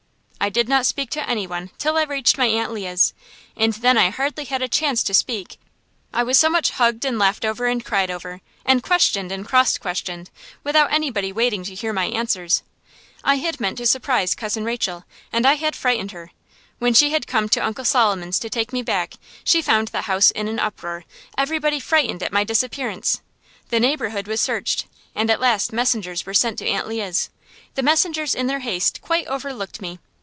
I 0.43 0.49
did 0.49 0.67
not 0.67 0.87
speak 0.87 1.11
to 1.11 1.29
any 1.29 1.45
one 1.45 1.69
till 1.77 1.97
I 1.97 2.03
reached 2.03 2.35
my 2.35 2.47
Aunt 2.47 2.71
Leah's; 2.71 3.13
and 3.55 3.73
then 3.73 3.95
I 3.95 4.09
hardly 4.09 4.45
had 4.45 4.63
a 4.63 4.67
chance 4.67 5.03
to 5.03 5.13
speak, 5.13 5.59
I 6.11 6.23
was 6.23 6.39
so 6.39 6.49
much 6.49 6.71
hugged 6.71 7.05
and 7.05 7.19
laughed 7.19 7.45
over 7.45 7.67
and 7.67 7.85
cried 7.85 8.09
over, 8.09 8.41
and 8.65 8.81
questioned 8.81 9.31
and 9.31 9.47
cross 9.47 9.77
questioned, 9.77 10.31
without 10.63 10.91
anybody 10.91 11.31
waiting 11.31 11.63
to 11.65 11.75
hear 11.75 11.93
my 11.93 12.05
answers. 12.05 12.63
I 13.23 13.35
had 13.35 13.59
meant 13.59 13.77
to 13.77 13.85
surprise 13.85 14.33
Cousin 14.33 14.65
Rachel, 14.65 15.05
and 15.31 15.45
I 15.45 15.53
had 15.57 15.75
frightened 15.75 16.09
her. 16.11 16.31
When 16.79 16.95
she 16.95 17.11
had 17.11 17.27
come 17.27 17.47
to 17.49 17.63
Uncle 17.63 17.85
Solomon's 17.85 18.39
to 18.39 18.49
take 18.49 18.73
me 18.73 18.81
back, 18.81 19.13
she 19.43 19.61
found 19.61 19.89
the 19.89 20.01
house 20.01 20.31
in 20.31 20.47
an 20.47 20.57
uproar, 20.57 21.05
everybody 21.37 21.79
frightened 21.79 22.23
at 22.23 22.33
my 22.33 22.43
disappearance. 22.43 23.21
The 23.69 23.79
neighborhood 23.79 24.25
was 24.27 24.41
searched, 24.41 24.87
and 25.13 25.29
at 25.29 25.39
last 25.39 25.71
messengers 25.71 26.25
were 26.25 26.33
sent 26.33 26.57
to 26.57 26.67
Aunt 26.67 26.87
Leah's. 26.87 27.29
The 27.75 27.83
messengers 27.83 28.33
in 28.33 28.47
their 28.47 28.61
haste 28.61 29.01
quite 29.03 29.27
overlooked 29.27 29.81
me. 29.83 29.99